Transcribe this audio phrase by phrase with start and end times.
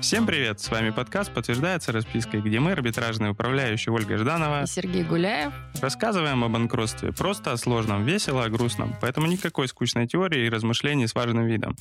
[0.00, 0.60] Всем привет!
[0.60, 6.44] С вами подкаст «Подтверждается распиской», где мы, арбитражные управляющие Ольга Жданова и Сергей Гуляев, рассказываем
[6.44, 8.94] о банкротстве просто о сложном, весело, о грустном.
[9.00, 11.76] Поэтому никакой скучной теории и размышлений с важным видом.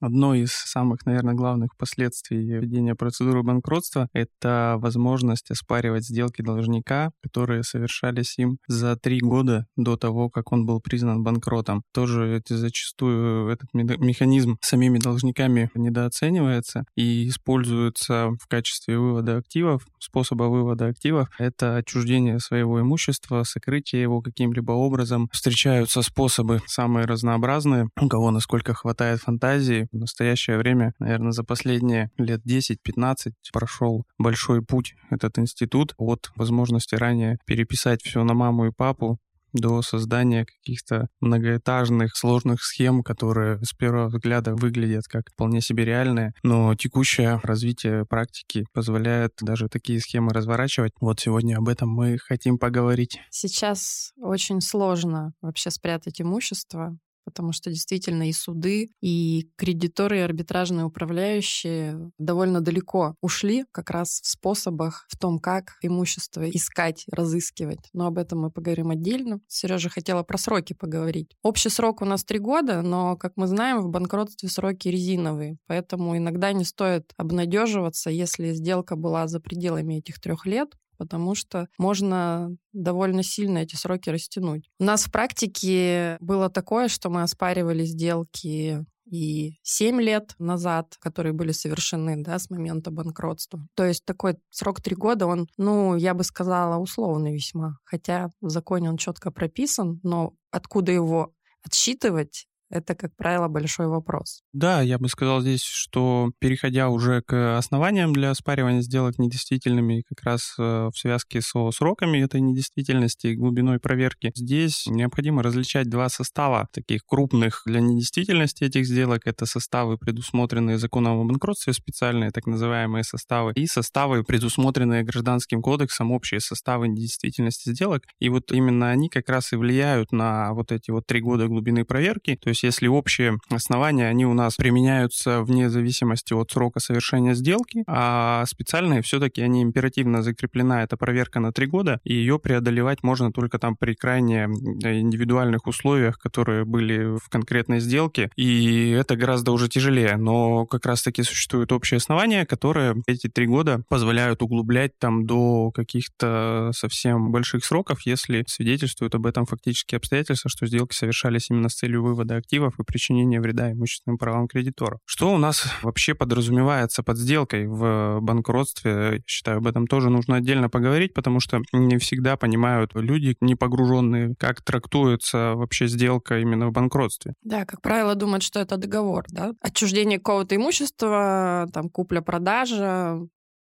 [0.00, 7.64] Одно из самых, наверное, главных последствий ведения процедуры банкротства— это возможность оспаривать сделки должника, которые
[7.64, 11.82] совершались им за три года до того, как он был признан банкротом.
[11.92, 20.86] Тоже зачастую этот механизм самими должниками недооценивается и используется в качестве вывода активов, способа вывода
[20.86, 21.28] активов.
[21.38, 25.28] Это отчуждение своего имущества, сокрытие его каким-либо образом.
[25.32, 32.10] Встречаются способы самые разнообразные, у кого насколько хватает фантазии, в настоящее время, наверное, за последние
[32.18, 38.72] лет 10-15 прошел большой путь этот институт от возможности ранее переписать все на маму и
[38.72, 39.18] папу
[39.52, 46.32] до создания каких-то многоэтажных сложных схем, которые с первого взгляда выглядят как вполне себе реальные,
[46.42, 50.92] но текущее развитие практики позволяет даже такие схемы разворачивать.
[51.00, 53.20] Вот сегодня об этом мы хотим поговорить.
[53.30, 56.96] Сейчас очень сложно вообще спрятать имущество
[57.28, 64.20] потому что действительно и суды, и кредиторы, и арбитражные управляющие довольно далеко ушли как раз
[64.22, 67.90] в способах, в том, как имущество искать, разыскивать.
[67.92, 69.40] Но об этом мы поговорим отдельно.
[69.46, 71.36] Сережа хотела про сроки поговорить.
[71.42, 76.16] Общий срок у нас три года, но, как мы знаем, в банкротстве сроки резиновые, поэтому
[76.16, 82.50] иногда не стоит обнадеживаться, если сделка была за пределами этих трех лет, потому что можно
[82.72, 84.68] довольно сильно эти сроки растянуть.
[84.78, 91.32] У нас в практике было такое, что мы оспаривали сделки и 7 лет назад, которые
[91.32, 93.66] были совершены да, с момента банкротства.
[93.74, 97.78] То есть такой срок 3 года, он, ну, я бы сказала, условный весьма.
[97.84, 101.32] Хотя в законе он четко прописан, но откуда его
[101.62, 104.42] отсчитывать, это, как правило, большой вопрос.
[104.52, 110.22] Да, я бы сказал здесь, что переходя уже к основаниям для оспаривания сделок недействительными, как
[110.22, 116.08] раз э, в связке со сроками этой недействительности и глубиной проверки, здесь необходимо различать два
[116.08, 119.22] состава таких крупных для недействительности этих сделок.
[119.24, 126.12] Это составы, предусмотренные законом о банкротстве, специальные так называемые составы, и составы, предусмотренные гражданским кодексом,
[126.12, 128.04] общие составы недействительности сделок.
[128.18, 131.84] И вот именно они как раз и влияют на вот эти вот три года глубины
[131.84, 132.36] проверки.
[132.36, 137.34] То есть есть если общие основания, они у нас применяются вне зависимости от срока совершения
[137.34, 143.02] сделки, а специальные все-таки они императивно закреплена, эта проверка на три года, и ее преодолевать
[143.02, 149.50] можно только там при крайне индивидуальных условиях, которые были в конкретной сделке, и это гораздо
[149.50, 155.26] уже тяжелее, но как раз-таки существуют общие основания, которые эти три года позволяют углублять там
[155.26, 161.68] до каких-то совсем больших сроков, если свидетельствуют об этом фактические обстоятельства, что сделки совершались именно
[161.68, 164.98] с целью вывода активов и причинения вреда имущественным правам кредитора.
[165.04, 168.90] Что у нас вообще подразумевается под сделкой в банкротстве?
[168.90, 173.54] Я считаю, об этом тоже нужно отдельно поговорить, потому что не всегда понимают люди, не
[173.54, 177.34] погруженные, как трактуется вообще сделка именно в банкротстве.
[177.42, 179.52] Да, как правило, думают, что это договор, да?
[179.60, 183.18] Отчуждение какого-то имущества, там, купля-продажа,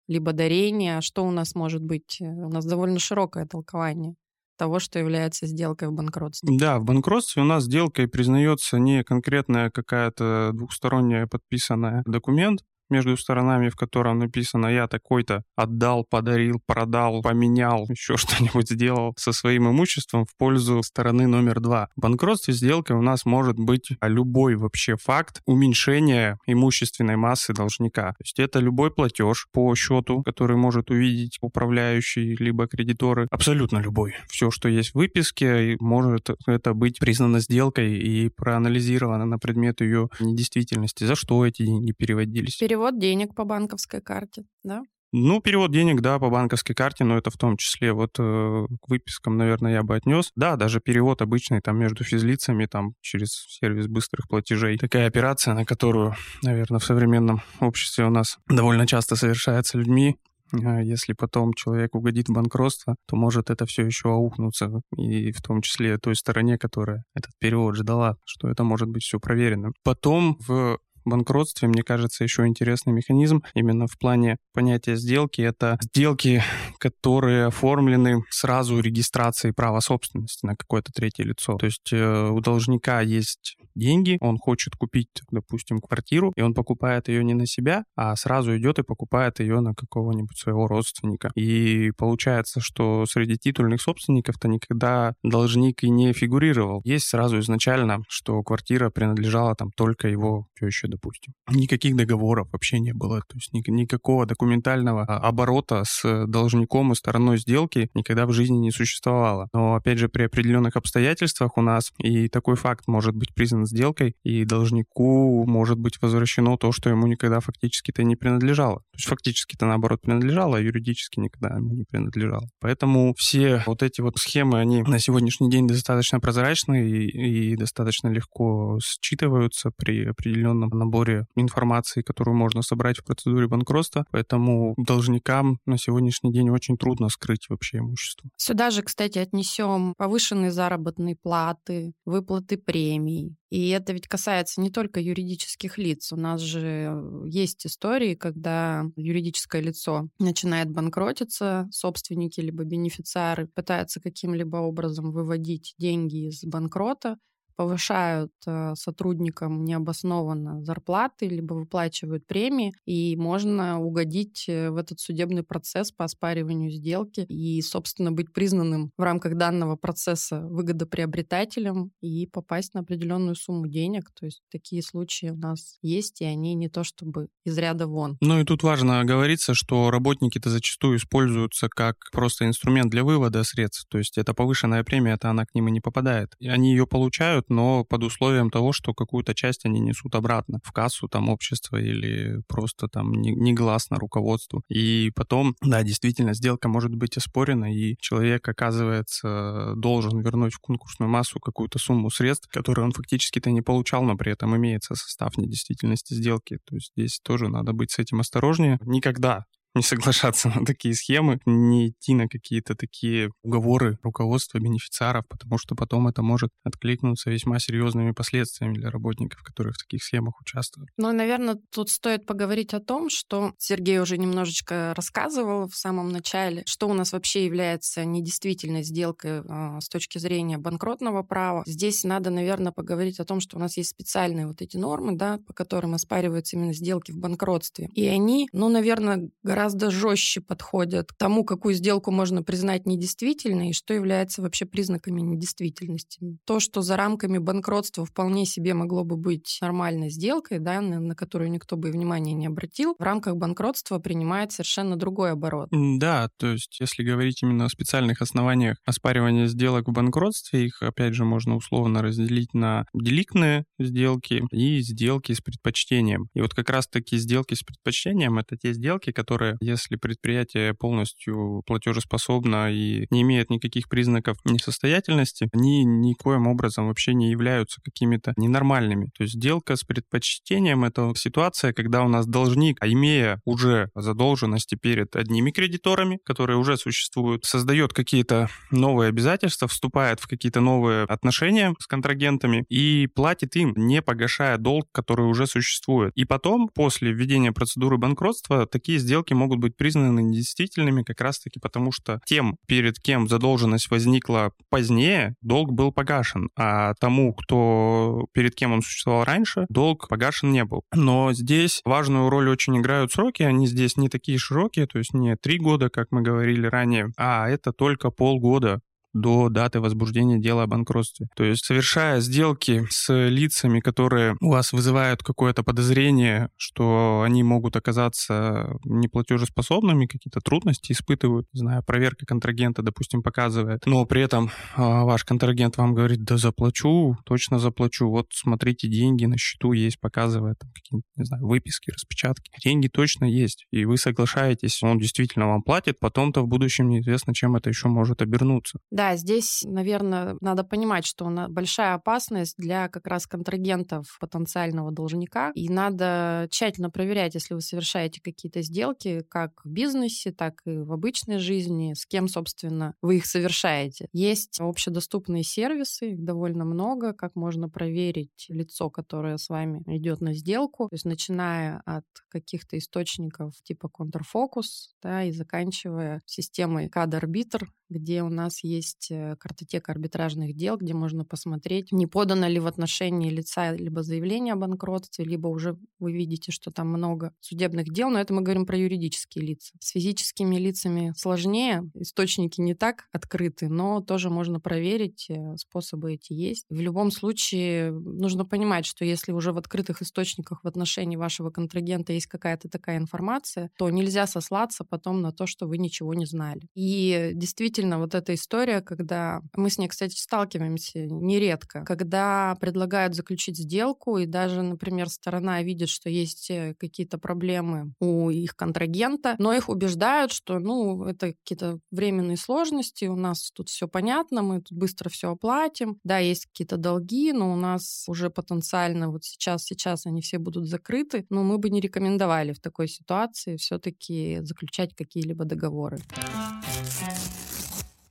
[0.07, 1.01] либо дарение.
[1.01, 2.19] Что у нас может быть?
[2.21, 4.15] У нас довольно широкое толкование
[4.57, 6.57] того, что является сделкой в банкротстве.
[6.59, 12.61] Да, в банкротстве у нас сделкой признается не конкретная какая-то двухсторонняя подписанная документ,
[12.91, 19.33] между сторонами, в котором написано «я такой-то отдал, подарил, продал, поменял, еще что-нибудь сделал со
[19.33, 21.89] своим имуществом в пользу стороны номер два».
[21.97, 28.11] В банкротстве сделка у нас может быть любой вообще факт уменьшения имущественной массы должника.
[28.11, 34.15] То есть это любой платеж по счету, который может увидеть управляющий либо кредиторы, абсолютно любой.
[34.29, 40.09] Все, что есть в выписке, может это быть признано сделкой и проанализировано на предмет ее
[40.21, 41.05] недействительности.
[41.05, 42.57] За что эти деньги переводились?
[42.77, 44.83] Перевод денег по банковской карте, да?
[45.11, 48.91] Ну, перевод денег, да, по банковской карте, но это в том числе вот э, к
[48.91, 50.31] выпискам, наверное, я бы отнес.
[50.37, 54.77] Да, даже перевод обычный там между физлицами, там через сервис быстрых платежей.
[54.77, 60.17] Такая операция, на которую, наверное, в современном обществе у нас довольно часто совершается людьми.
[60.53, 65.41] А если потом человек угодит в банкротство, то может это все еще аукнуться, и в
[65.41, 69.71] том числе той стороне, которая этот перевод ждала, что это может быть все проверено.
[69.83, 75.41] Потом в банкротстве, мне кажется, еще интересный механизм именно в плане понятия сделки.
[75.41, 76.43] Это сделки,
[76.79, 81.57] которые оформлены сразу регистрацией права собственности на какое-то третье лицо.
[81.57, 87.09] То есть э, у должника есть деньги, он хочет купить, допустим, квартиру, и он покупает
[87.09, 91.31] ее не на себя, а сразу идет и покупает ее на какого-нибудь своего родственника.
[91.35, 96.81] И получается, что среди титульных собственников-то никогда должник и не фигурировал.
[96.85, 101.35] Есть сразу изначально, что квартира принадлежала там только его теще, допустим.
[101.51, 106.95] Никаких договоров вообще не было, то есть ни, никакого документального а, оборота с должником и
[106.95, 109.49] стороной сделки никогда в жизни не существовало.
[109.53, 114.15] Но, опять же, при определенных обстоятельствах у нас и такой факт может быть признан сделкой,
[114.25, 118.77] и должнику может быть возвращено то, что ему никогда фактически-то не принадлежало.
[118.77, 122.49] То есть фактически-то, наоборот, принадлежало, а юридически никогда ему не принадлежало.
[122.61, 128.09] Поэтому все вот эти вот схемы, они на сегодняшний день достаточно прозрачны и, и достаточно
[128.09, 134.07] легко считываются при определенном наборе информации, которую можно собрать в процедуре банкротства.
[134.11, 138.31] Поэтому должникам на сегодняшний день очень трудно скрыть вообще имущество.
[138.37, 145.01] Сюда же, кстати, отнесем повышенные заработные платы, выплаты премий, и это ведь касается не только
[145.01, 146.13] юридических лиц.
[146.13, 146.93] У нас же
[147.27, 156.29] есть истории, когда юридическое лицо начинает банкротиться, собственники либо бенефициары пытаются каким-либо образом выводить деньги
[156.29, 157.19] из банкрота,
[157.57, 165.43] повышают э, сотрудникам необоснованно зарплаты, либо выплачивают премии, и можно угодить э, в этот судебный
[165.43, 172.75] процесс по оспариванию сделки и, собственно, быть признанным в рамках данного процесса выгодоприобретателем и попасть
[172.75, 174.11] на определенную сумму денег.
[174.19, 178.19] То есть такие случаи у нас есть, и они не то чтобы из ряда вон.
[178.21, 183.87] Ну и тут важно оговориться, что работники-то зачастую используются как просто инструмент для вывода средств.
[183.89, 186.35] То есть это повышенная премия, это она к ним и не попадает.
[186.39, 190.73] И они ее получают, но под условием того, что какую-то часть они несут обратно в
[190.73, 194.63] кассу там общества или просто там негласно руководству.
[194.69, 201.11] И потом, да, действительно, сделка может быть оспорена, и человек, оказывается, должен вернуть в конкурсную
[201.11, 206.15] массу какую-то сумму средств, которые он фактически-то не получал, но при этом имеется состав недействительности
[206.15, 206.59] сделки.
[206.65, 208.79] То есть здесь тоже надо быть с этим осторожнее.
[208.83, 209.45] Никогда
[209.77, 215.75] не соглашаться на такие схемы, не идти на какие-то такие уговоры руководства бенефициаров, потому что
[215.75, 220.91] потом это может откликнуться весьма серьезными последствиями для работников, которые в таких схемах участвуют.
[220.97, 226.63] Ну, наверное, тут стоит поговорить о том, что Сергей уже немножечко рассказывал в самом начале,
[226.67, 231.63] что у нас вообще является недействительной сделкой э, с точки зрения банкротного права.
[231.67, 235.39] Здесь надо, наверное, поговорить о том, что у нас есть специальные вот эти нормы, да,
[235.47, 237.89] по которым оспариваются именно сделки в банкротстве.
[237.95, 243.71] И они, ну, наверное, гораздо гораздо жестче подходят к тому, какую сделку можно признать недействительной
[243.71, 246.21] и что является вообще признаками недействительности.
[246.45, 251.17] То, что за рамками банкротства вполне себе могло бы быть нормальной сделкой, да, на, на
[251.17, 255.69] которую никто бы внимания не обратил, в рамках банкротства принимает совершенно другой оборот.
[255.73, 261.15] Да, то есть если говорить именно о специальных основаниях оспаривания сделок в банкротстве, их опять
[261.15, 266.29] же можно условно разделить на деликтные сделки и сделки с предпочтением.
[266.35, 271.63] И вот как раз таки сделки с предпочтением— это те сделки, которые если предприятие полностью
[271.67, 279.11] платежеспособно и не имеет никаких признаков несостоятельности, они никоим образом вообще не являются какими-то ненормальными.
[279.17, 284.75] То есть сделка с предпочтением— это ситуация, когда у нас должник, а имея уже задолженности
[284.75, 291.75] перед одними кредиторами, которые уже существуют, создает какие-то новые обязательства, вступает в какие-то новые отношения
[291.79, 296.13] с контрагентами и платит им, не погашая долг, который уже существует.
[296.15, 301.61] И потом, после введения процедуры банкротства, такие сделки могут могут быть признаны недействительными как раз-таки
[301.61, 308.57] потому, что тем, перед кем задолженность возникла позднее, долг был погашен, а тому, кто перед
[308.57, 310.83] кем он существовал раньше, долг погашен не был.
[310.93, 315.37] Но здесь важную роль очень играют сроки, они здесь не такие широкие, то есть не
[315.37, 318.81] три года, как мы говорили ранее, а это только полгода
[319.21, 321.29] до даты возбуждения дела о банкротстве.
[321.37, 327.77] То есть совершая сделки с лицами, которые у вас вызывают какое-то подозрение, что они могут
[327.77, 335.05] оказаться неплатежеспособными, какие-то трудности испытывают, не знаю, проверка контрагента, допустим, показывает, но при этом а,
[335.05, 340.57] ваш контрагент вам говорит, да заплачу, точно заплачу, вот смотрите, деньги на счету есть, показывает
[340.75, 342.51] какие-то, не знаю, выписки, распечатки.
[342.63, 347.57] Деньги точно есть, и вы соглашаетесь, он действительно вам платит, потом-то в будущем неизвестно, чем
[347.57, 348.79] это еще может обернуться.
[348.91, 355.69] Да, здесь, наверное, надо понимать, что большая опасность для как раз контрагентов потенциального должника, и
[355.69, 361.39] надо тщательно проверять, если вы совершаете какие-то сделки, как в бизнесе, так и в обычной
[361.39, 364.09] жизни, с кем, собственно, вы их совершаете.
[364.13, 370.33] Есть общедоступные сервисы, их довольно много, как можно проверить лицо, которое с вами идет на
[370.33, 378.23] сделку, то есть начиная от каких-то источников типа контрфокус, да, и заканчивая системой CAD-арбитр, где
[378.23, 383.31] у нас есть э, картотека арбитражных дел, где можно посмотреть, не подано ли в отношении
[383.31, 388.19] лица либо заявление о банкротстве, либо уже вы видите, что там много судебных дел, но
[388.19, 389.75] это мы говорим про юридические лица.
[389.81, 396.33] С физическими лицами сложнее, источники не так открыты, но тоже можно проверить, э, способы эти
[396.33, 396.67] есть.
[396.69, 402.13] В любом случае нужно понимать, что если уже в открытых источниках в отношении вашего контрагента
[402.13, 406.69] есть какая-то такая информация, то нельзя сослаться потом на то, что вы ничего не знали.
[406.75, 413.59] И действительно, вот эта история, когда мы с ней, кстати, сталкиваемся нередко, когда предлагают заключить
[413.59, 419.53] сделку, и даже, например, сторона видит, что есть э, какие-то проблемы у их контрагента, но
[419.53, 424.77] их убеждают, что, ну, это какие-то временные сложности, у нас тут все понятно, мы тут
[424.77, 430.07] быстро все оплатим, да, есть какие-то долги, но у нас уже потенциально вот сейчас, сейчас
[430.07, 435.45] они все будут закрыты, но мы бы не рекомендовали в такой ситуации все-таки заключать какие-либо
[435.45, 435.99] договоры.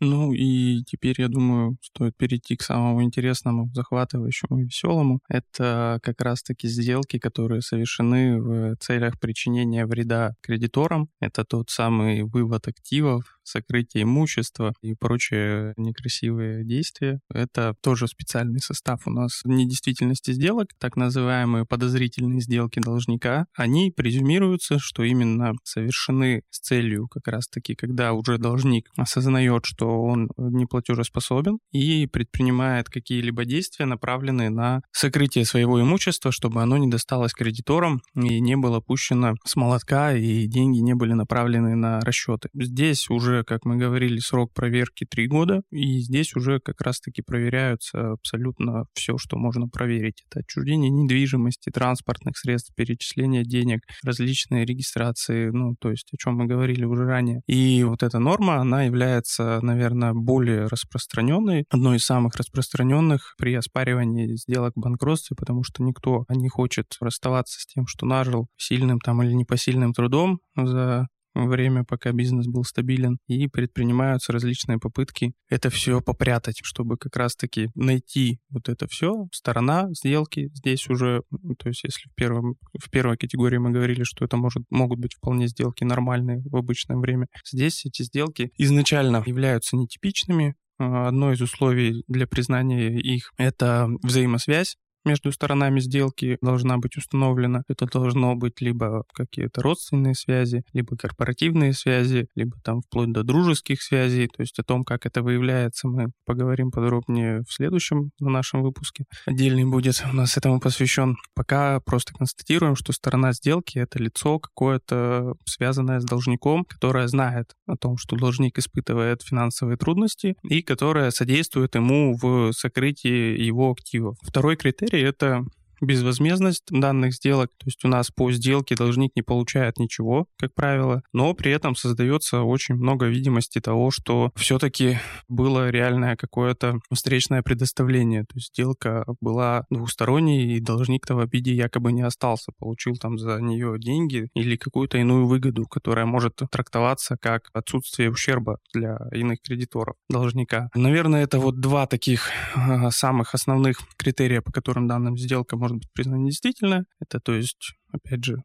[0.07, 5.19] Ну и теперь, я думаю, стоит перейти к самому интересному, захватывающему и веселому.
[5.27, 11.09] Это как раз-таки сделки, которые совершены в целях причинения вреда кредиторам.
[11.19, 17.19] Это тот самый вывод активов, сокрытие имущества и прочие некрасивые действия.
[17.33, 23.45] Это тоже специальный состав у нас недействительности сделок, так называемые подозрительные сделки должника.
[23.55, 30.29] Они презюмируются, что именно совершены с целью как раз-таки, когда уже должник осознает, что он
[30.37, 37.33] не платежеспособен и предпринимает какие-либо действия, направленные на сокрытие своего имущества, чтобы оно не досталось
[37.33, 42.49] кредиторам и не было пущено с молотка, и деньги не были направлены на расчеты.
[42.53, 47.21] Здесь уже уже, как мы говорили, срок проверки 3 года, и здесь уже как раз-таки
[47.21, 50.23] проверяются абсолютно все, что можно проверить.
[50.29, 56.45] Это отчуждение недвижимости, транспортных средств, перечисление денег, различные регистрации, ну, то есть о чем мы
[56.45, 57.41] говорили уже ранее.
[57.47, 64.35] И вот эта норма, она является, наверное, более распространенной, одной из самых распространенных при оспаривании
[64.35, 69.33] сделок банкротстве, потому что никто не хочет расставаться с тем, что нажил сильным там или
[69.33, 76.59] непосильным трудом за время, пока бизнес был стабилен, и предпринимаются различные попытки это все попрятать,
[76.63, 79.27] чтобы как раз-таки найти вот это все.
[79.31, 81.23] Сторона сделки здесь уже,
[81.59, 85.13] то есть если в, первом, в первой категории мы говорили, что это может, могут быть
[85.13, 92.03] вполне сделки нормальные в обычное время, здесь эти сделки изначально являются нетипичными, Одно из условий
[92.07, 97.63] для признания их— это взаимосвязь между сторонами сделки должна быть установлена.
[97.67, 103.81] Это должно быть либо какие-то родственные связи, либо корпоративные связи, либо там вплоть до дружеских
[103.81, 104.27] связей.
[104.27, 109.05] То есть о том, как это выявляется, мы поговорим подробнее в следующем в нашем выпуске.
[109.25, 111.15] Отдельный будет у нас этому посвящен.
[111.35, 117.75] Пока просто констатируем, что сторона сделки— это лицо какое-то связанное с должником, которое знает о
[117.77, 124.17] том, что должник испытывает финансовые трудности и которое содействует ему в сокрытии его активов.
[124.21, 125.45] Второй критерий— это
[125.85, 127.49] безвозмездность данных сделок.
[127.57, 131.75] То есть у нас по сделке должник не получает ничего, как правило, но при этом
[131.75, 138.21] создается очень много видимости того, что все-таки было реальное какое-то встречное предоставление.
[138.21, 143.39] То есть сделка была двусторонней, и должник-то в обиде якобы не остался, получил там за
[143.41, 149.95] нее деньги или какую-то иную выгоду, которая может трактоваться как отсутствие ущерба для иных кредиторов
[150.09, 150.69] должника.
[150.75, 155.93] Наверное, это вот два таких а, самых основных критерия, по которым данная сделка может быть
[155.93, 156.83] признана недействительной.
[156.99, 158.43] Это, то есть, опять же,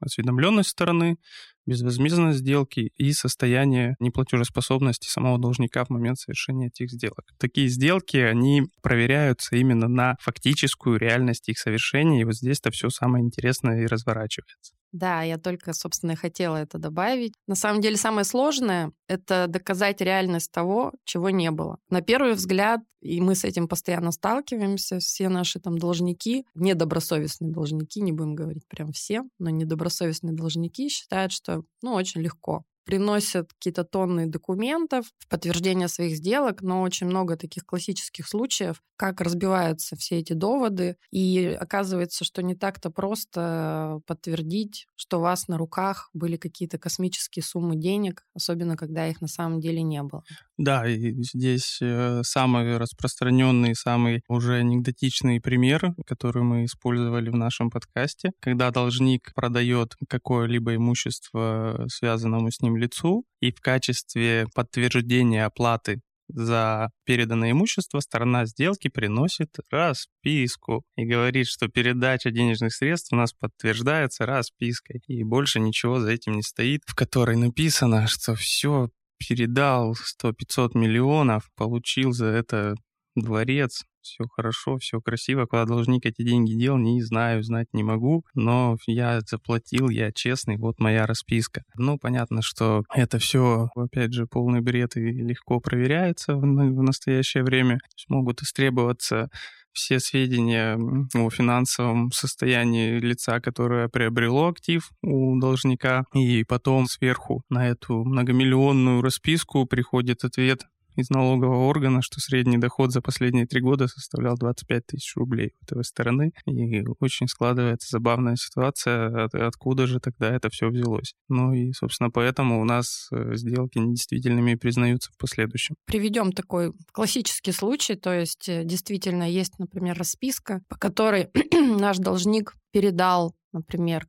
[0.00, 1.16] осведомленность стороны,
[1.64, 7.24] безвозмездность сделки и состояние неплатежеспособности самого должника в момент совершения этих сделок.
[7.38, 13.24] Такие сделки, они проверяются именно на фактическую реальность их совершения, и вот здесь-то все самое
[13.24, 14.75] интересное и разворачивается.
[14.92, 17.34] Да, я только, собственно, и хотела это добавить.
[17.46, 21.78] На самом деле самое сложное— это доказать реальность того, чего не было.
[21.90, 28.00] На первый взгляд, и мы с этим постоянно сталкиваемся, все наши там должники, недобросовестные должники,
[28.00, 33.84] не будем говорить прям все, но недобросовестные должники считают, что ну, очень легко приносят какие-то
[33.84, 40.18] тонны документов в подтверждение своих сделок, но очень много таких классических случаев, как разбиваются все
[40.18, 46.36] эти доводы, и оказывается, что не так-то просто подтвердить, что у вас на руках были
[46.36, 50.22] какие-то космические суммы денег, особенно когда их на самом деле не было.
[50.56, 57.70] Да, и здесь э, самый распространенный, самый уже анекдотичный пример, который мы использовали в нашем
[57.70, 66.00] подкасте, когда должник продает какое-либо имущество, связанному с ним лицу, и в качестве подтверждения оплаты
[66.28, 73.32] за переданное имущество сторона сделки приносит расписку и говорит, что передача денежных средств у нас
[73.32, 75.02] подтверждается распиской.
[75.06, 81.48] И больше ничего за этим не стоит, в которой написано, что все передал 100-500 миллионов,
[81.56, 82.74] получил за это
[83.14, 85.46] дворец, все хорошо, все красиво.
[85.46, 88.24] Куда должник эти деньги дел, не знаю, знать не могу.
[88.34, 91.62] Но я заплатил, я честный, вот моя расписка.
[91.76, 97.44] Ну, понятно, что это все, опять же, полный бред и легко проверяется в, в настоящее
[97.44, 97.78] время.
[98.08, 99.28] Могут истребоваться
[99.76, 100.78] все сведения
[101.14, 109.02] о финансовом состоянии лица, которое приобрело актив у должника, и потом сверху на эту многомиллионную
[109.02, 110.62] расписку приходит ответ
[110.96, 115.64] из налогового органа, что средний доход за последние три года составлял 25 тысяч рублей у
[115.64, 116.32] этой стороны.
[116.46, 121.14] И очень складывается забавная ситуация, от, откуда же тогда это все взялось.
[121.28, 125.76] Ну и, собственно, поэтому у нас э, сделки недействительными признаются в последующем.
[125.86, 131.28] Приведем такой классический случай, то есть э, действительно есть, например, расписка, по которой
[131.78, 134.06] наш должник передал например,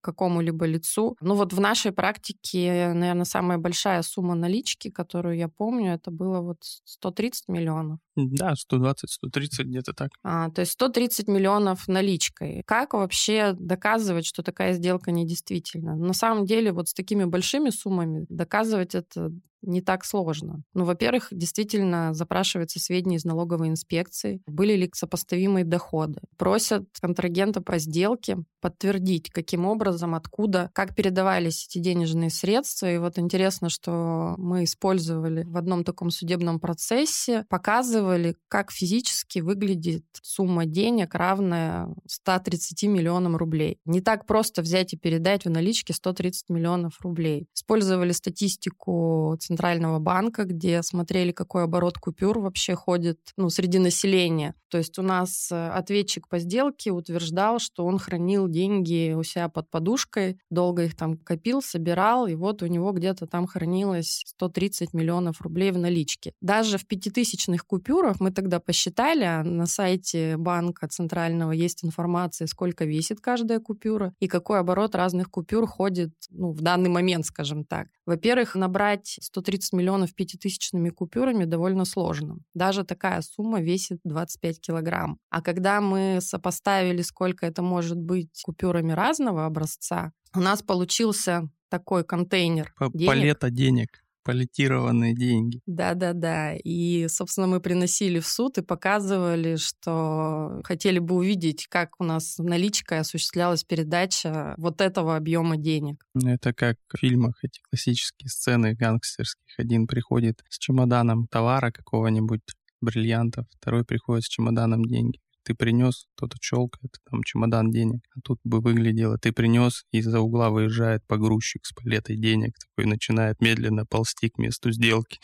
[0.00, 1.16] какому-либо лицу.
[1.20, 6.40] Ну вот в нашей практике, наверное, самая большая сумма налички, которую я помню, это было
[6.40, 7.98] вот 130 миллионов.
[8.16, 10.10] Да, 120-130 где-то так.
[10.22, 12.62] А, то есть 130 миллионов наличкой.
[12.66, 15.96] Как вообще доказывать, что такая сделка недействительна?
[15.96, 19.30] На самом деле вот с такими большими суммами доказывать это
[19.62, 20.62] не так сложно.
[20.74, 26.20] Ну, во-первых, действительно запрашиваются сведения из налоговой инспекции, были ли сопоставимые доходы.
[26.36, 32.90] Просят контрагента по сделке подтвердить, каким образом, откуда, как передавались эти денежные средства.
[32.90, 40.04] И вот интересно, что мы использовали в одном таком судебном процессе, показывали, как физически выглядит
[40.22, 43.78] сумма денег, равная 130 миллионам рублей.
[43.84, 47.46] Не так просто взять и передать в наличке 130 миллионов рублей.
[47.54, 54.54] Использовали статистику Центрального банка, где смотрели, какой оборот купюр вообще ходит ну, среди населения.
[54.68, 59.48] То есть у нас э, ответчик по сделке утверждал, что он хранил деньги у себя
[59.48, 64.94] под подушкой, долго их там копил, собирал, и вот у него где-то там хранилось 130
[64.94, 66.32] миллионов рублей в наличке.
[66.40, 72.84] Даже в пятитысячных купюрах мы тогда посчитали, а на сайте банка центрального есть информация, сколько
[72.84, 77.88] весит каждая купюра и какой оборот разных купюр ходит ну, в данный момент, скажем так.
[78.06, 82.38] Во-первых, набрать 130 миллионов пятитысячными купюрами довольно сложно.
[82.54, 85.18] Даже такая сумма весит 25 килограмм.
[85.30, 92.04] А когда мы сопоставили, сколько это может быть купюрами разного образца, у нас получился такой
[92.04, 93.06] контейнер денег.
[93.08, 93.88] Палета денег
[94.28, 95.62] палетированные деньги.
[95.64, 96.54] Да-да-да.
[96.54, 102.36] И, собственно, мы приносили в суд и показывали, что хотели бы увидеть, как у нас
[102.36, 106.04] наличкой осуществлялась передача вот этого объема денег.
[106.12, 109.54] Ну, это как в фильмах эти классические сцены гангстерских.
[109.56, 112.42] Один приходит с чемоданом товара какого-нибудь,
[112.82, 118.00] бриллиантов, второй приходит с чемоданом деньги ты принес, кто-то щелкает, там чемодан денег.
[118.16, 123.40] А тут бы выглядело, ты принес, из-за угла выезжает погрузчик с палетой денег, такой начинает
[123.40, 125.18] медленно ползти к месту сделки.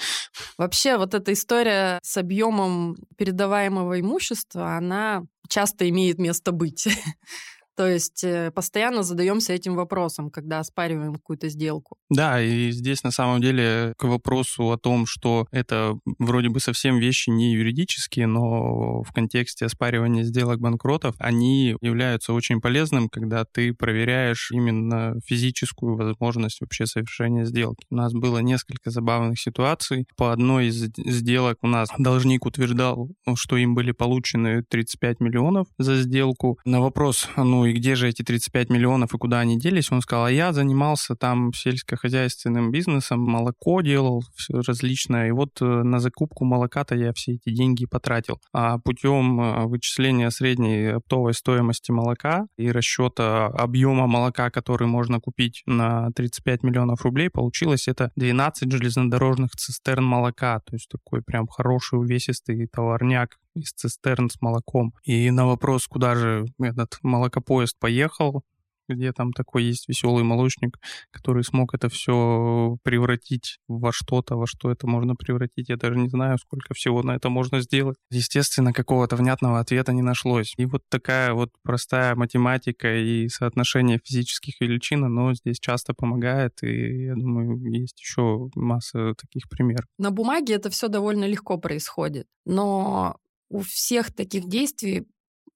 [0.58, 6.88] Вообще вот эта история с объемом передаваемого имущества, она часто имеет место быть.
[7.76, 11.96] То есть э, постоянно задаемся этим вопросом, когда оспариваем какую-то сделку.
[12.08, 16.98] Да, и здесь на самом деле к вопросу о том, что это вроде бы совсем
[16.98, 23.74] вещи не юридические, но в контексте оспаривания сделок банкротов они являются очень полезным, когда ты
[23.74, 27.84] проверяешь именно физическую возможность вообще совершения сделки.
[27.90, 30.06] У нас было несколько забавных ситуаций.
[30.16, 35.96] По одной из сделок у нас должник утверждал, что им были получены 35 миллионов за
[35.96, 36.58] сделку.
[36.64, 40.26] На вопрос, ну и где же эти 35 миллионов и куда они делись, он сказал,
[40.26, 46.94] а я занимался там сельскохозяйственным бизнесом, молоко делал, различное, и вот э, на закупку молока-то
[46.94, 48.40] я все эти деньги потратил.
[48.52, 55.62] А путем э, вычисления средней оптовой стоимости молока и расчета объема молока, который можно купить
[55.66, 61.98] на 35 миллионов рублей, получилось это 12 железнодорожных цистерн молока, то есть такой прям хороший
[61.98, 64.94] увесистый товарняк, из цистерн с молоком.
[65.04, 68.42] И на вопрос, куда же этот молокопоезд поехал,
[68.88, 70.78] где там такой есть веселый молочник,
[71.10, 75.68] который смог это все превратить во что-то, во что это можно превратить.
[75.68, 77.96] Я даже не знаю, сколько всего на это можно сделать.
[78.10, 80.54] Естественно, какого-то внятного ответа не нашлось.
[80.56, 87.04] И вот такая вот простая математика и соотношение физических величин, оно здесь часто помогает, и
[87.06, 89.86] я думаю, есть еще масса таких примеров.
[89.98, 93.16] На бумаге это все довольно легко происходит, но
[93.48, 95.06] у всех таких действий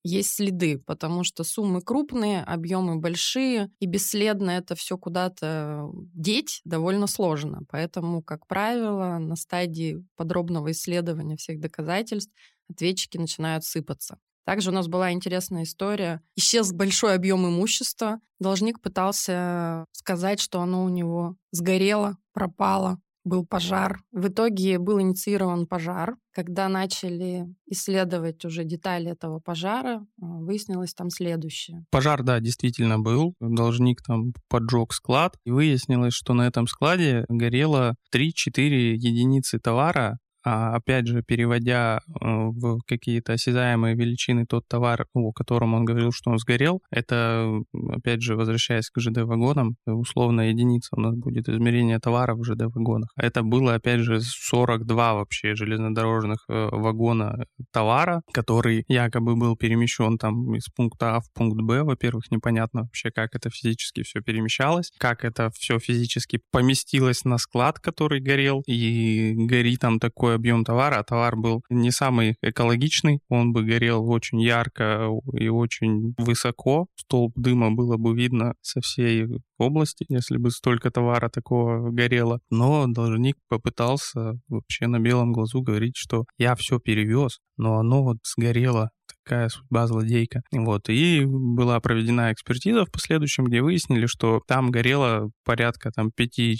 [0.04, 7.06] есть следы, потому что суммы крупные, объемы большие, и бесследно это все куда-то деть довольно
[7.06, 7.62] сложно.
[7.68, 12.32] Поэтому, как правило, на стадии подробного исследования всех доказательств
[12.70, 14.18] ответчики начинают сыпаться.
[14.44, 16.22] Также у нас была интересная история.
[16.36, 18.20] Исчез большой объем имущества.
[18.40, 22.98] Должник пытался сказать, что оно у него сгорело, пропало,
[23.28, 24.00] был пожар.
[24.12, 26.16] В итоге был инициирован пожар.
[26.32, 31.84] Когда начали исследовать уже детали этого пожара, а, выяснилось там следующее.
[31.90, 33.34] Пожар, да, действительно был.
[33.40, 35.36] Должник там поджег склад.
[35.44, 42.80] И выяснилось, что на этом складе горело 3-4 единицы товара, опять же, переводя э, в
[42.86, 47.48] какие-то осязаемые величины тот товар, о котором он говорил, что он сгорел, это,
[47.90, 53.08] опять же, возвращаясь к ЖД-вагонам, условная единица у нас будет измерение товара в ЖД-вагонах.
[53.16, 60.54] Это было, опять же, 42 вообще железнодорожных э, вагона товара, который якобы был перемещен там
[60.54, 61.82] из пункта А в пункт Б.
[61.82, 67.78] Во-первых, непонятно вообще, как это физически все перемещалось, как это все физически поместилось на склад,
[67.80, 73.20] который горел, и горит там такой такой объем товара, а товар был не самый экологичный,
[73.28, 79.26] он бы горел очень ярко и очень высоко, столб дыма было бы видно со всей
[79.58, 82.40] области, если бы столько товара такого горело.
[82.50, 88.18] Но должник попытался вообще на белом глазу говорить, что я все перевез, но оно вот
[88.24, 88.90] сгорело
[89.28, 90.42] такая судьба злодейка.
[90.52, 90.88] Вот.
[90.88, 96.56] И была проведена экспертиза в последующем, где выяснили, что там горело порядка там 5-6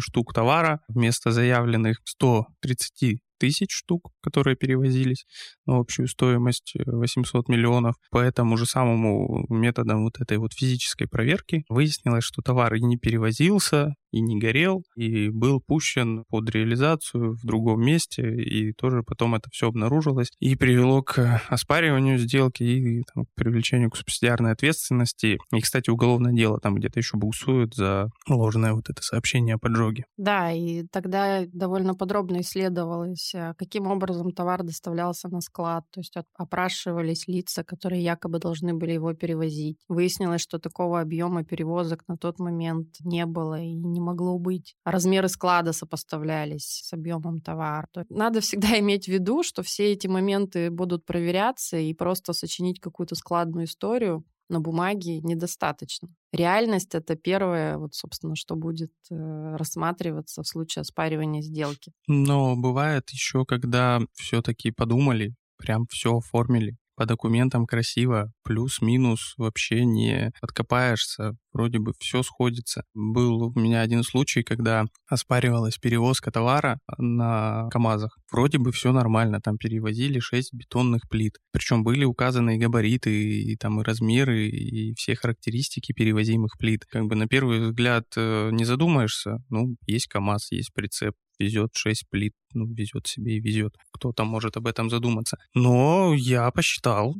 [0.00, 5.24] штук товара вместо заявленных 130 тысяч штук, которые перевозились
[5.66, 7.96] на общую стоимость 800 э, миллионов.
[8.12, 12.98] По этому же самому методам вот этой вот физической проверки выяснилось, что товар и не
[12.98, 19.34] перевозился, и не горел, и был пущен под реализацию в другом месте, и тоже потом
[19.34, 25.38] это все обнаружилось, и привело к оспариванию сделки и там, к привлечению к субсидиарной ответственности.
[25.52, 30.04] И, кстати, уголовное дело там где-то еще буксует за ложное вот это сообщение о поджоге.
[30.16, 36.14] Да, и тогда довольно подробно исследовалось, а, каким образом товар доставлялся на склад, то есть
[36.36, 39.78] опрашивались лица, которые якобы должны были его перевозить.
[39.88, 44.76] Выяснилось, что такого объема перевозок на тот момент не было и не могло быть.
[44.84, 47.88] Размеры склада сопоставлялись с объемом товара.
[48.08, 53.14] Надо всегда иметь в виду, что все эти моменты будут проверяться, и просто сочинить какую-то
[53.14, 56.08] складную историю на бумаге недостаточно.
[56.32, 61.92] Реальность— это первое, вот, собственно, что будет э, рассматриваться в случае оспаривания сделки.
[62.06, 70.30] Но бывает еще, когда все-таки подумали, прям все оформили, по документам красиво, плюс-минус вообще не
[70.40, 72.84] откопаешься, вроде бы все сходится.
[72.94, 78.16] Был у меня один случай, когда оспаривалась перевозка товара на КАМАЗах.
[78.30, 81.38] Вроде бы все нормально, там перевозили 6 бетонных плит.
[81.50, 86.84] Причем были указаны и габариты, и, и там и размеры, и все характеристики перевозимых плит.
[86.88, 92.08] Как бы на первый взгляд э, не задумаешься, ну, есть КАМАЗ, есть прицеп, везет 6
[92.10, 93.74] плит, ну, везет себе и везет.
[93.92, 95.36] Кто-то может об этом задуматься.
[95.54, 97.14] Но я посчитал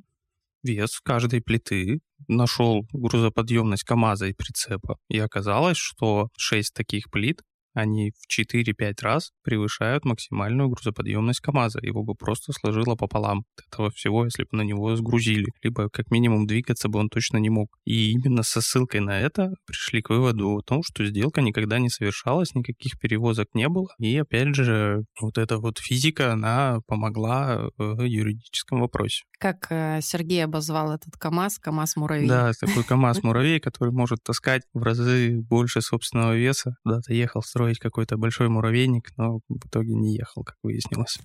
[0.62, 7.42] вес каждой плиты, нашел грузоподъемность КАМАЗа и прицепа, и оказалось, что 6 таких плит
[7.74, 11.80] они в 4-5 раз превышают максимальную грузоподъемность КАМАЗа.
[11.82, 15.46] Его бы просто сложило пополам от этого всего, если бы на него сгрузили.
[15.62, 17.68] Либо как минимум двигаться бы он точно не мог.
[17.84, 21.88] И именно со ссылкой на это пришли к выводу о том, что сделка никогда не
[21.88, 23.88] совершалась, никаких перевозок не было.
[23.98, 29.24] И опять же, вот эта вот физика, она помогла в юридическом вопросе.
[29.38, 32.28] Как э, Сергей обозвал этот КАМАЗ, КАМАЗ-муравей.
[32.28, 36.76] Да, такой КАМАЗ-муравей, который может таскать в разы больше собственного веса.
[36.84, 41.18] Куда-то ехал строить какой-то большой муравейник, но в итоге не ехал, как выяснилось.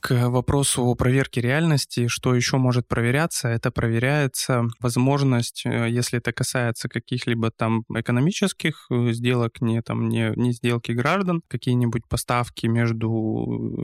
[0.00, 6.32] К вопросу о проверке реальности, что еще может проверяться, это проверяется возможность, э, если это
[6.32, 13.08] касается каких-либо там экономических э, сделок, не там не, не сделки граждан, какие-нибудь поставки между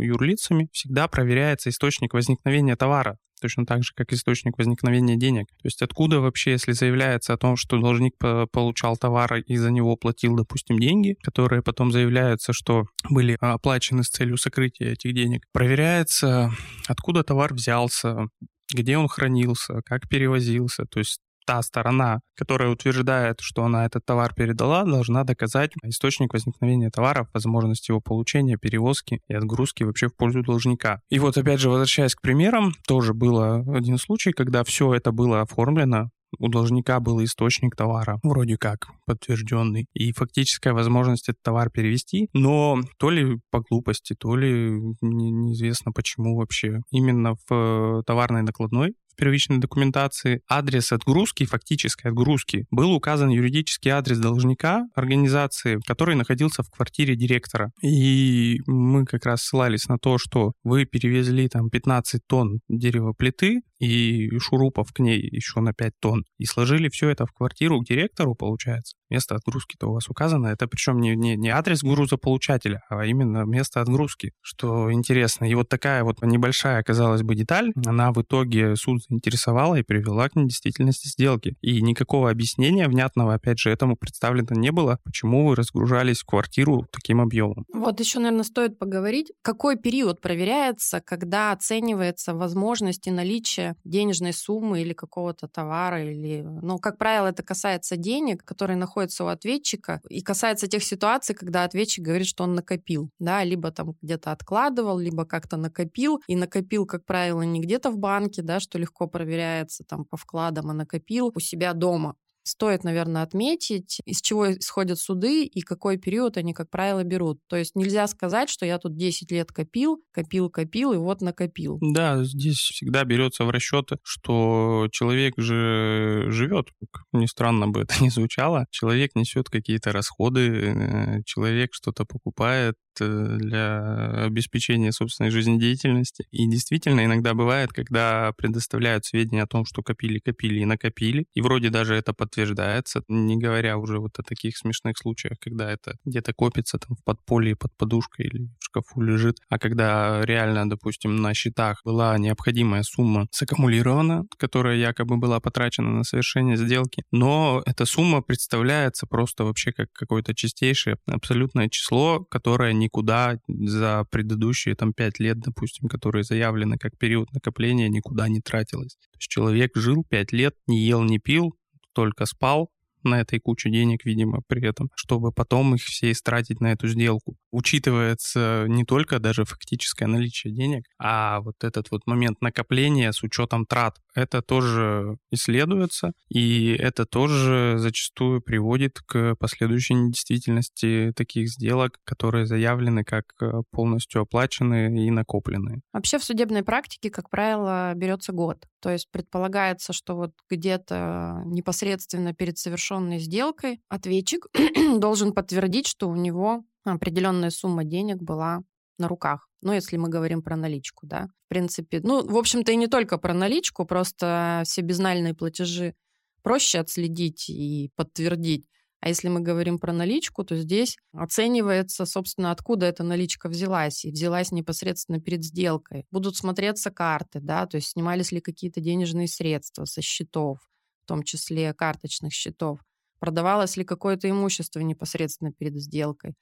[0.00, 5.46] юрлицами, всегда проверяется источник возникновения товара точно так же, как источник возникновения денег.
[5.48, 9.96] То есть откуда вообще, если заявляется о том, что должник получал товар и за него
[9.96, 16.52] платил, допустим, деньги, которые потом заявляются, что были оплачены с целью сокрытия этих денег, проверяется,
[16.88, 18.28] откуда товар взялся,
[18.72, 20.84] где он хранился, как перевозился.
[20.84, 26.90] То есть та сторона, которая утверждает, что она этот товар передала, должна доказать источник возникновения
[26.90, 31.00] товара, возможность его получения, перевозки и отгрузки вообще в пользу должника.
[31.10, 35.42] И вот опять же, возвращаясь к примерам, тоже было один случай, когда все это было
[35.42, 42.28] оформлено, у должника был источник товара, вроде как подтвержденный, и фактическая возможность этот товар перевести,
[42.32, 46.80] но то ли по глупости, то ли неизвестно почему вообще.
[46.90, 54.18] Именно в товарной накладной в первичной документации адрес отгрузки, фактической отгрузки, был указан юридический адрес
[54.18, 57.70] должника организации, который находился в квартире директора.
[57.82, 63.60] И мы как раз ссылались на то, что вы перевезли там 15 тонн дерева плиты,
[63.84, 66.24] и шурупов к ней еще на 5 тонн.
[66.38, 68.96] И сложили все это в квартиру к директору, получается.
[69.10, 70.48] Место отгрузки-то у вас указано.
[70.48, 75.44] Это причем не, не, не адрес грузополучателя, а именно место отгрузки, что интересно.
[75.44, 80.28] И вот такая вот небольшая, казалось бы, деталь, она в итоге суд заинтересовала и привела
[80.28, 81.56] к недействительности сделки.
[81.60, 86.86] И никакого объяснения внятного, опять же, этому представлено не было, почему вы разгружались в квартиру
[86.90, 87.64] таким объемом.
[87.72, 94.80] Вот еще, наверное, стоит поговорить, какой период проверяется, когда оценивается возможность и наличие денежной суммы
[94.82, 100.20] или какого-то товара, или, ну, как правило, это касается денег, которые находятся у ответчика, и
[100.22, 105.24] касается тех ситуаций, когда ответчик говорит, что он накопил, да, либо там где-то откладывал, либо
[105.24, 110.04] как-то накопил, и накопил, как правило, не где-то в банке, да, что легко проверяется там
[110.04, 112.16] по вкладам, а накопил у себя дома.
[112.44, 117.40] Стоит, наверное, отметить, из чего исходят суды и какой период они, как правило, берут.
[117.48, 121.78] То есть нельзя сказать, что я тут 10 лет копил, копил, копил и вот накопил.
[121.80, 127.94] Да, здесь всегда берется в расчет, что человек же живет, как ни странно бы это
[128.04, 136.26] ни звучало, человек несет какие-то расходы, э, человек что-то покупает, для обеспечения собственной жизнедеятельности.
[136.30, 141.40] И действительно, иногда бывает, когда предоставляют сведения о том, что копили, копили и накопили, и
[141.40, 146.32] вроде даже это подтверждается, не говоря уже вот о таких смешных случаях, когда это где-то
[146.32, 151.34] копится там в подполье под подушкой или в шкафу лежит, а когда реально, допустим, на
[151.34, 158.22] счетах была необходимая сумма саккумулирована, которая якобы была потрачена на совершение сделки, но эта сумма
[158.22, 165.18] представляется просто вообще как какое-то чистейшее абсолютное число, которое не никуда за предыдущие там пять
[165.18, 168.94] лет, допустим, которые заявлены как период накопления, никуда не тратилось.
[168.94, 171.54] То есть человек жил пять лет, не ел, не пил,
[171.92, 172.70] только спал,
[173.04, 177.36] на этой куче денег, видимо, при этом, чтобы потом их все истратить на эту сделку.
[177.54, 183.64] Учитывается не только даже фактическое наличие денег, а вот этот вот момент накопления с учетом
[183.64, 183.98] трат.
[184.16, 193.04] Это тоже исследуется, и это тоже зачастую приводит к последующей недействительности таких сделок, которые заявлены
[193.04, 195.80] как э, полностью оплаченные и накопленные.
[195.92, 198.66] Вообще в судебной практике, как правило, берется год.
[198.80, 204.48] То есть предполагается, что вот где-то непосредственно перед совершенной сделкой ответчик
[204.98, 208.60] должен подтвердить, что у него определенная сумма денег была
[208.98, 209.48] на руках.
[209.62, 211.28] Ну, если мы говорим про наличку, да.
[211.46, 215.94] В принципе, ну, в общем-то, и не только про наличку, просто все безнальные платежи
[216.42, 218.66] проще отследить и подтвердить.
[219.00, 224.04] А если мы говорим про наличку, то здесь оценивается, собственно, откуда эта наличка взялась.
[224.04, 226.06] И взялась непосредственно перед сделкой.
[226.10, 230.58] Будут смотреться карты, да, то есть снимались ли какие-то денежные средства со счетов,
[231.02, 232.80] в том числе карточных счетов.
[233.18, 236.34] Продавалось ли какое-то имущество непосредственно перед сделкой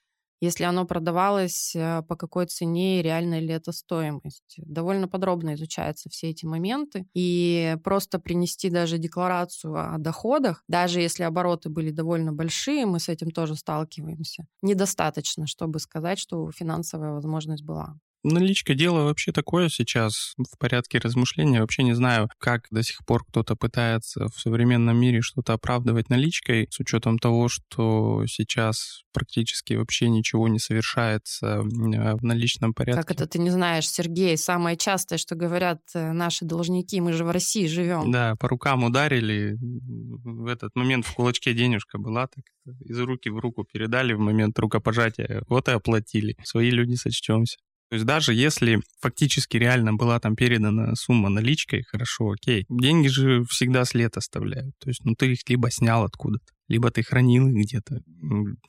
[0.43, 4.55] если оно продавалось, э, по какой цене и реальная ли это стоимость.
[4.57, 7.05] Довольно подробно изучаются все эти моменты.
[7.13, 13.07] И просто принести даже декларацию о доходах, даже если обороты были довольно большие, мы с
[13.09, 17.95] этим тоже сталкиваемся, недостаточно, чтобы сказать, что финансовая возможность была.
[18.23, 21.59] Наличка дело вообще такое сейчас в порядке размышления.
[21.59, 26.67] Вообще не знаю, как до сих пор кто-то пытается в современном мире что-то оправдывать наличкой,
[26.71, 33.01] с учетом того, что сейчас практически вообще ничего не совершается а, в наличном порядке.
[33.01, 34.37] Как это ты не знаешь, Сергей?
[34.37, 38.11] Самое частое, что говорят э, наши должники, мы же в России живем.
[38.11, 39.57] Да, по рукам ударили.
[39.59, 42.45] В этот момент в кулачке денежка была, так
[42.85, 45.43] из руки в руку передали в момент рукопожатия.
[45.47, 46.37] Вот и оплатили.
[46.43, 47.57] Свои люди сочтемся.
[47.93, 52.65] То есть даже если фактически реально была там передана сумма наличкой, хорошо, окей.
[52.67, 54.73] Деньги же всегда след оставляют.
[54.79, 58.01] То есть, ну, ты их либо снял откуда-то, либо ты хранил их где-то,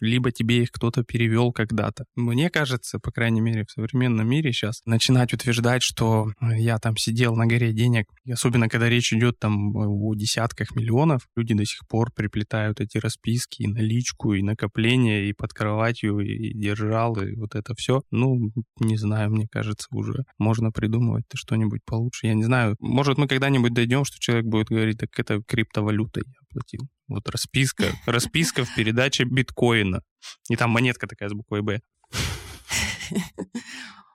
[0.00, 2.04] либо тебе их кто-то перевел когда-то.
[2.16, 6.96] Мне кажется, по крайней мере, в современном мире сейчас начинать утверждать, что э, я там
[6.96, 11.86] сидел на горе денег, особенно когда речь идет там о десятках миллионов, люди до сих
[11.88, 17.54] пор приплетают эти расписки и наличку, и накопления, и под кроватью, и держал, и вот
[17.54, 18.02] это все.
[18.10, 22.26] Ну, не знаю, мне кажется, уже можно придумывать что-нибудь получше.
[22.26, 26.43] Я не знаю, может, мы когда-нибудь дойдем, что человек будет говорить, так это криптовалюта я
[26.54, 26.88] платил.
[27.08, 30.00] Вот расписка, расписка в передаче биткоина.
[30.48, 31.80] И там монетка такая с буквой «Б».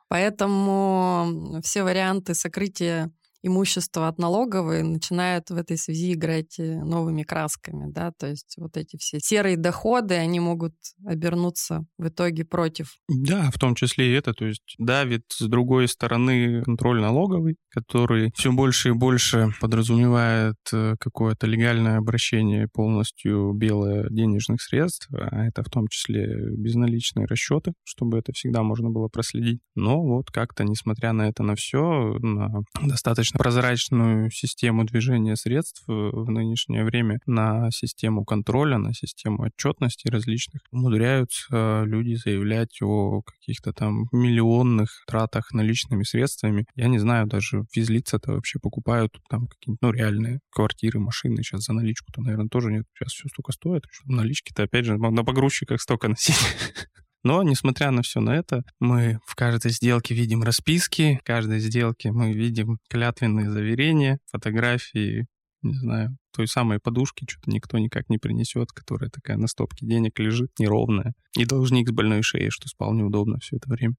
[0.08, 7.92] Поэтому все варианты сокрытия имущество от налоговой начинают в этой связи играть э, новыми красками,
[7.92, 10.74] да, то есть вот эти все серые доходы, они могут
[11.06, 12.98] обернуться в итоге против.
[13.08, 18.32] Да, в том числе и это, то есть давит с другой стороны контроль налоговый, который
[18.36, 25.64] все больше и больше подразумевает э, какое-то легальное обращение полностью белое денежных средств, а это
[25.64, 29.60] в том числе безналичные расчеты, чтобы это всегда можно было проследить.
[29.76, 35.84] Но вот как-то, несмотря на это на все, на достаточно достаточно прозрачную систему движения средств
[35.88, 40.62] э, в нынешнее время на систему контроля, на систему отчетности различных.
[40.72, 46.66] Умудряются люди заявлять о каких-то там миллионных тратах наличными средствами.
[46.76, 51.44] Я не знаю, даже физлица-то вообще покупают там какие-то, ну, реальные квартиры, машины.
[51.44, 52.86] Сейчас за наличку-то, наверное, тоже нет.
[52.94, 53.84] Сейчас все столько стоит.
[54.06, 56.36] Налички-то, опять же, на погрузчиках столько носить.
[57.24, 62.12] Но, несмотря на все на это, мы в каждой сделке видим расписки, в каждой сделке
[62.12, 65.28] мы видим клятвенные заверения, фотографии,
[65.62, 70.18] не знаю, той самой подушки что-то никто никак не принесет, которая такая на стопке денег
[70.20, 71.14] лежит неровная.
[71.36, 73.96] И должник с больной шеей, что спал неудобно все это время.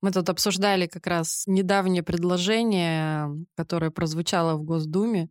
[0.00, 5.30] Мы тут обсуждали как раз недавнее предложение, которое прозвучало в Госдуме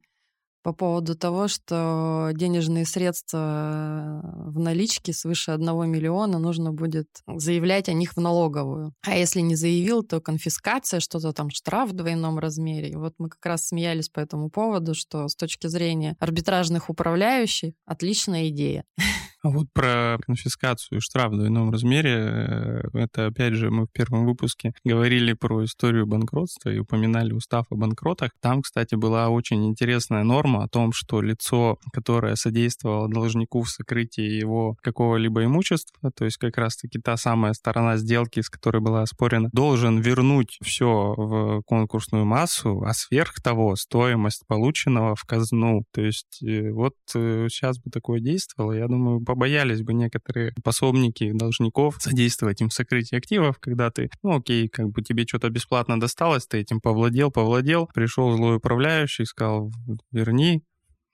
[0.64, 7.90] по поводу того, что денежные средства э, в наличке свыше 1 миллиона нужно будет заявлять
[7.90, 8.94] о них в налоговую.
[9.02, 12.90] А если не заявил, то конфискация, что-то там, штраф в двойном размере.
[12.90, 17.74] И вот мы как раз смеялись по этому поводу, что с точки зрения арбитражных управляющих
[17.86, 18.86] отличная идея.
[19.44, 24.26] А вот про конфискацию штраф в двойном размере, э, это опять же мы в первом
[24.26, 28.32] выпуске говорили про историю банкротства и упоминали устав о банкротах.
[28.42, 34.24] Там, кстати, была очень интересная норма о том, что лицо, которое содействовало должнику в сокрытии
[34.24, 39.50] его какого-либо имущества, то есть как раз-таки та самая сторона сделки, с которой была оспорена,
[39.52, 45.84] должен вернуть все в конкурсную массу, а сверх того стоимость полученного в казну.
[45.92, 51.32] То есть э, вот э, сейчас бы такое действовало, я думаю, побоялись бы некоторые пособники
[51.32, 56.00] должников содействовать им в сокрытии активов, когда ты, ну окей, как бы тебе что-то бесплатно
[56.00, 59.72] досталось, ты этим повладел, повладел, пришел злой управляющий, сказал,
[60.12, 60.64] верни,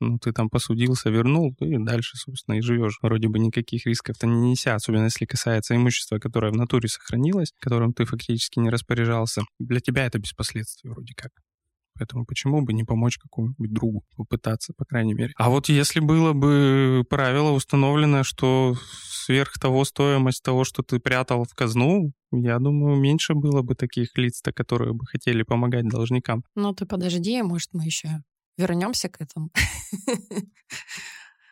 [0.02, 3.00] ну, ты там посудился, вернул, и дальше, собственно, и живешь.
[3.02, 7.94] Вроде бы никаких рисков-то не неся, особенно если касается имущества, которое в натуре сохранилось, которым
[7.94, 9.44] ты фактически не распоряжался.
[9.60, 11.32] Для тебя это без последствий вроде как.
[12.00, 15.34] Поэтому почему бы не помочь какому-нибудь другу, попытаться, по крайней мере.
[15.36, 18.78] А вот если было бы правило установлено, что
[19.12, 24.18] сверх того стоимость того, что ты прятал в казну, я думаю, меньше было бы таких
[24.18, 26.44] лиц-то, которые бы хотели помогать должникам.
[26.56, 28.08] Ну ты подожди, может, мы еще
[28.58, 29.50] вернемся к этому.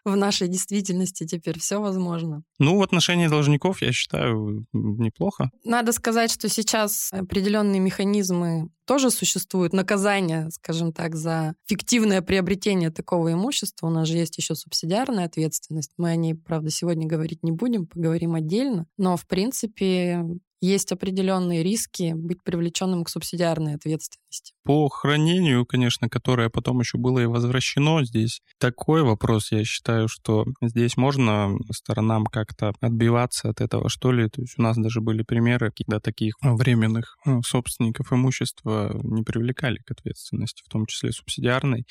[0.05, 2.43] в нашей действительности теперь все возможно.
[2.59, 5.51] Ну, в отношении должников, я считаю, неплохо.
[5.63, 9.73] Надо сказать, что сейчас определенные механизмы тоже существуют.
[9.73, 13.87] Наказание, скажем так, за фиктивное приобретение такого имущества.
[13.87, 15.91] У нас же есть еще субсидиарная ответственность.
[15.97, 18.87] Мы о ней, правда, сегодня говорить не будем, поговорим отдельно.
[18.97, 20.23] Но, в принципе,
[20.61, 24.53] есть определенные риски быть привлеченным к субсидиарной ответственности.
[24.63, 30.45] По хранению, конечно, которое потом еще было и возвращено, здесь такой вопрос, я считаю, что
[30.61, 34.29] здесь можно сторонам как-то отбиваться от этого, что ли.
[34.29, 39.77] То есть у нас даже были примеры, когда таких временных ну, собственников имущества не привлекали
[39.85, 41.85] к ответственности, в том числе субсидиарной.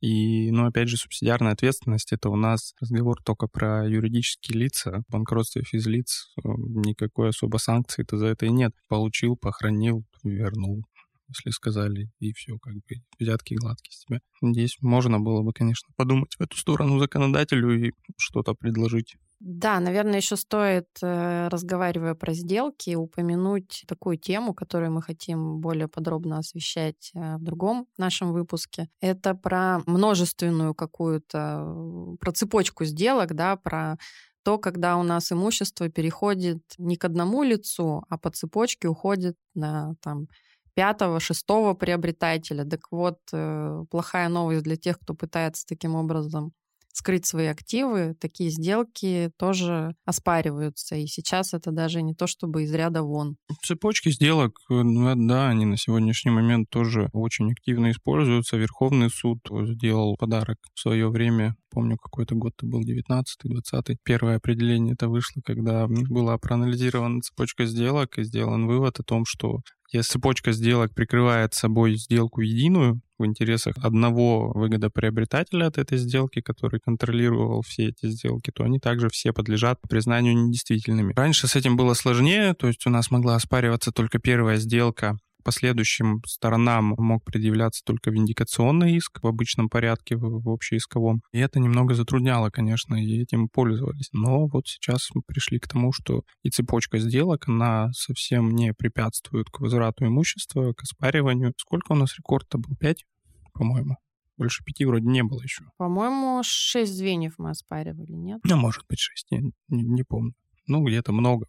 [0.00, 5.62] И, ну, опять же, субсидиарная ответственность— это у нас разговор только про юридические лица, банкротство
[5.62, 8.72] физлиц, э, никакой особо санкции то за это и нет.
[8.88, 10.84] Получил, похоронил, вернул
[11.32, 12.82] если сказали, и все, как бы
[13.18, 14.20] взятки гладкие с тебя.
[14.42, 19.16] Здесь можно было бы, конечно, подумать в эту сторону законодателю и что-то предложить.
[19.44, 25.88] Да, наверное, еще стоит, э, разговаривая про сделки, упомянуть такую тему, которую мы хотим более
[25.88, 28.88] подробно освещать э, в другом нашем выпуске.
[29.00, 33.98] Это про множественную какую-то, про цепочку сделок, да, про
[34.44, 39.94] то, когда у нас имущество переходит не к одному лицу, а по цепочке уходит на
[40.02, 40.28] там,
[40.74, 42.64] пятого, шестого приобретателя.
[42.64, 46.52] Так вот, э, плохая новость для тех, кто пытается таким образом
[46.92, 50.96] скрыть свои активы, такие сделки тоже оспариваются.
[50.96, 53.36] И сейчас это даже не то, чтобы из ряда вон.
[53.64, 58.56] Цепочки сделок, э, да, они на сегодняшний момент тоже очень активно используются.
[58.56, 63.98] Верховный суд сделал подарок в свое время помню, какой-то год это был, 19-й, 20-й.
[64.04, 69.60] Первое определение это вышло, когда была проанализирована цепочка сделок и сделан вывод о том, что
[69.92, 76.80] если цепочка сделок прикрывает собой сделку единую в интересах одного выгодоприобретателя от этой сделки, который
[76.80, 81.12] контролировал все эти сделки, то они также все подлежат признанию недействительными.
[81.14, 86.22] Раньше с этим было сложнее, то есть у нас могла оспариваться только первая сделка последующим
[86.26, 91.22] сторонам мог предъявляться только виндикационный иск в обычном порядке, в, в общеисковом.
[91.32, 94.08] И это немного затрудняло, конечно, и этим пользовались.
[94.12, 99.48] Но вот сейчас мы пришли к тому, что и цепочка сделок, она совсем не препятствует
[99.50, 101.52] к возврату имущества, к оспариванию.
[101.56, 102.76] Сколько у нас рекорд-то был?
[102.76, 103.04] Пять,
[103.52, 103.96] по-моему?
[104.36, 105.64] Больше пяти вроде не было еще.
[105.76, 108.40] По-моему, шесть звеньев мы оспаривали, нет?
[108.44, 110.34] Ну, может быть, шесть, я не, не помню.
[110.66, 111.46] Ну, где-то много.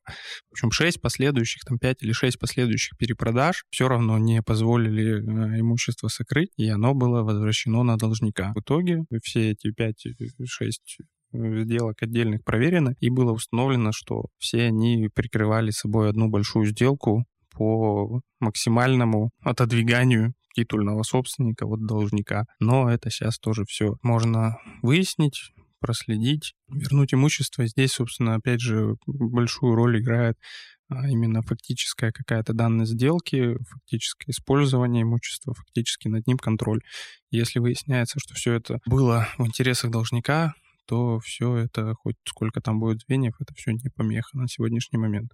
[0.49, 5.59] В общем, 6 последующих, там 5 или 6 последующих перепродаж все равно не позволили э,
[5.59, 8.53] имущество сокрыть, и оно было возвращено на должника.
[8.55, 10.71] В итоге все эти 5-6
[11.33, 18.21] сделок отдельных проверены, и было установлено, что все они прикрывали собой одну большую сделку по
[18.39, 22.45] максимальному отодвиганию титульного собственника от должника.
[22.59, 25.51] Но это сейчас тоже все можно выяснить,
[25.83, 27.67] проследить, вернуть имущество.
[27.67, 30.37] Здесь, собственно, опять же, большую роль играет
[30.87, 36.79] а, именно фактическая какая-то данная сделки, фактическое использование имущества, фактически над ним контроль.
[37.31, 40.53] Если выясняется, что все это было в интересах должника,
[40.87, 45.31] то все это, хоть сколько там будет звеньев, это все не помеха на сегодняшний момент.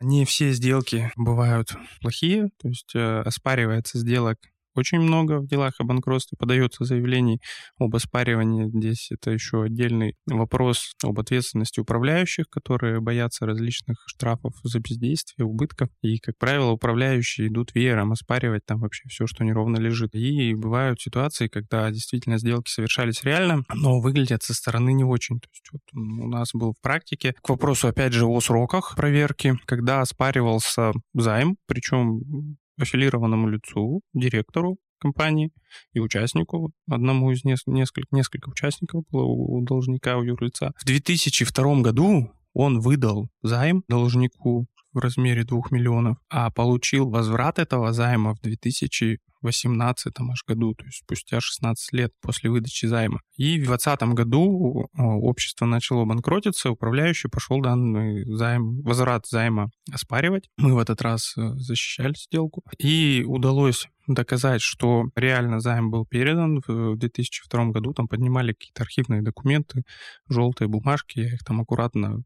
[0.00, 4.38] Не все сделки бывают плохие, то есть э, оспаривается сделок
[4.74, 7.40] очень много в делах о банкротстве подается заявлений
[7.78, 8.68] об оспаривании.
[8.68, 15.88] Здесь это еще отдельный вопрос об ответственности управляющих, которые боятся различных штрафов за бездействие, убытков.
[16.02, 20.14] И, как правило, управляющие идут веером оспаривать там вообще все, что неровно лежит.
[20.14, 25.40] И бывают ситуации, когда действительно сделки совершались реально, но выглядят со стороны не очень.
[25.40, 29.58] То есть вот у нас был в практике к вопросу, опять же, о сроках проверки,
[29.66, 35.52] когда оспаривался займ, причем аффилированному лицу, директору компании
[35.92, 40.72] и участнику, одному из нескольких, несколько, несколько участников было у должника, у юрлица.
[40.76, 47.92] В 2002 году он выдал займ должнику в размере 2 миллионов, а получил возврат этого
[47.92, 53.20] займа в 2018 аж году, то есть спустя 16 лет после выдачи займа.
[53.36, 60.48] И в 2020 году общество начало банкротиться, управляющий пошел данный займ, возврат займа оспаривать.
[60.56, 62.62] Мы в этот раз э, защищали сделку.
[62.78, 67.92] И удалось доказать, что реально займ был передан в 2002 году.
[67.92, 69.82] Там поднимали какие-то архивные документы,
[70.28, 72.22] желтые бумажки, я их там аккуратно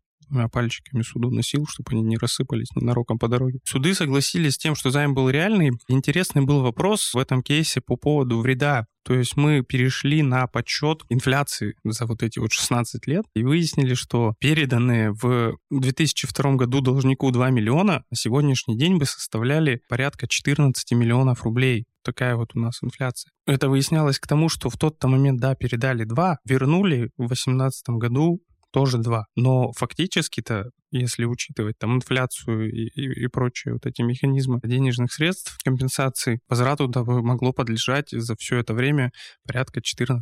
[0.49, 3.61] пальчиками суду носил, чтобы они не рассыпались ненароком по дороге.
[3.65, 5.73] Суды согласились с тем, что займ был реальный.
[5.89, 11.03] Интересный был вопрос в этом кейсе по поводу вреда то есть мы перешли на подсчет
[11.09, 17.31] инфляции за вот эти вот 16 лет и выяснили, что переданные в 2002 году должнику
[17.31, 22.79] 2 миллиона на сегодняшний день бы составляли порядка 14 миллионов рублей такая вот у нас
[22.83, 23.31] инфляция.
[23.47, 28.41] Это выяснялось к тому, что в тот-то момент, да, передали 2, вернули в 2018 году
[28.73, 29.27] тоже два.
[29.37, 35.57] Но фактически-то, если учитывать там инфляцию и, и, и прочие вот эти механизмы денежных средств
[35.63, 36.91] компенсации, возврату
[37.23, 39.13] могло подлежать за все это время
[39.47, 40.21] порядка 14-15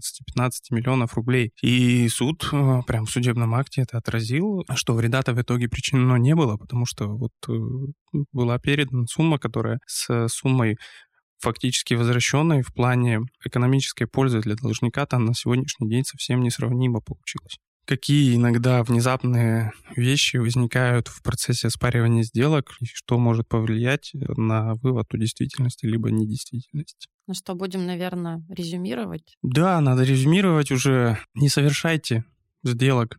[0.70, 1.52] миллионов рублей.
[1.62, 6.34] И суд э, прям в судебном акте это отразил, что вреда-то в итоге причинено не
[6.34, 7.52] было, потому что вот э,
[8.32, 10.76] была передана сумма, которая с суммой
[11.38, 17.58] фактически возвращенной в плане экономической пользы для должника там на сегодняшний день совсем несравнимо получилось
[17.86, 25.06] какие иногда внезапные вещи возникают в процессе оспаривания сделок и что может повлиять на вывод
[25.12, 27.08] о действительности либо недействительности.
[27.26, 29.36] Ну что, будем, наверное, резюмировать?
[29.42, 31.18] Да, надо резюмировать уже.
[31.34, 32.24] Не совершайте
[32.62, 33.18] сделок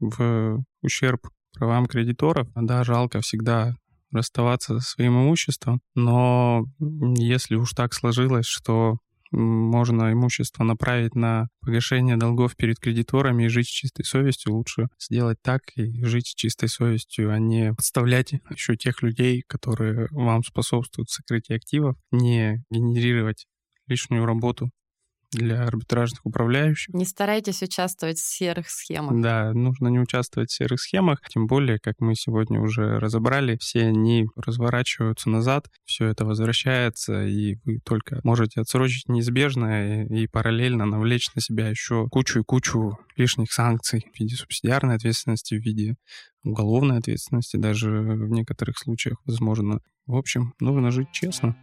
[0.00, 2.48] в ущерб правам кредиторов.
[2.54, 3.74] Да, жалко всегда
[4.12, 8.98] расставаться со своим имуществом, но если уж так сложилось, что
[9.30, 15.38] можно имущество направить на погашение долгов перед кредиторами и жить с чистой совестью, лучше сделать
[15.42, 21.10] так и жить с чистой совестью, а не подставлять еще тех людей, которые вам способствуют
[21.10, 23.46] сокрытию активов, не генерировать
[23.86, 24.70] лишнюю работу
[25.32, 26.94] для арбитражных управляющих.
[26.94, 29.20] Не старайтесь участвовать в серых схемах.
[29.20, 33.86] Да, нужно не участвовать в серых схемах, тем более, как мы сегодня уже разобрали, все
[33.86, 41.30] они разворачиваются назад, все это возвращается, и вы только можете отсрочить неизбежное и параллельно навлечь
[41.34, 45.96] на себя еще кучу и кучу лишних санкций в виде субсидиарной ответственности, в виде
[46.44, 49.80] уголовной ответственности даже в некоторых случаях возможно.
[50.06, 51.56] В общем, нужно жить честно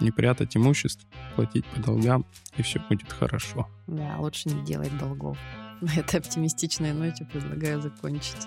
[0.00, 2.26] не прятать имущество, платить по долгам,
[2.56, 3.68] и все будет хорошо.
[3.86, 5.38] Да, лучше не делать долгов.
[5.80, 8.46] На этой оптимистичной ноте предлагаю закончить.